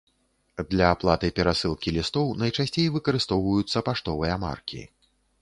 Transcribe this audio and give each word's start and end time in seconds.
Для 0.69 0.87
аплаты 0.93 1.29
перасылкі 1.39 1.93
лістоў 1.97 2.33
найчасцей 2.45 2.87
выкарыстоўваюцца 2.97 3.85
паштовыя 3.91 4.41
маркі. 4.47 4.81